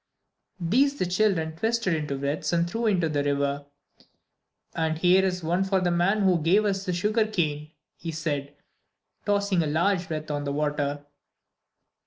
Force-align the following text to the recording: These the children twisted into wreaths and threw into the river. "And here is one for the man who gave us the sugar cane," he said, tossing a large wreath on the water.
These 0.59 0.95
the 0.97 1.05
children 1.05 1.55
twisted 1.55 1.93
into 1.93 2.17
wreaths 2.17 2.51
and 2.51 2.67
threw 2.67 2.87
into 2.87 3.07
the 3.07 3.23
river. 3.23 3.67
"And 4.73 4.97
here 4.97 5.23
is 5.23 5.43
one 5.43 5.63
for 5.63 5.79
the 5.79 5.91
man 5.91 6.21
who 6.23 6.41
gave 6.41 6.65
us 6.65 6.85
the 6.85 6.91
sugar 6.91 7.27
cane," 7.27 7.69
he 7.97 8.11
said, 8.11 8.55
tossing 9.27 9.61
a 9.61 9.67
large 9.67 10.09
wreath 10.09 10.31
on 10.31 10.43
the 10.43 10.53
water. 10.53 11.05